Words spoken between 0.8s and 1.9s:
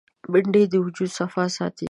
وجود صفا ساتي